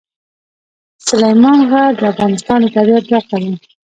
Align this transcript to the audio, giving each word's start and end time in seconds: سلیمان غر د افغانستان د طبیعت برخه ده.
سلیمان 1.07 1.59
غر 1.71 1.91
د 1.99 2.03
افغانستان 2.13 2.59
د 2.63 2.67
طبیعت 2.75 3.05
برخه 3.11 3.37
ده. 3.43 3.51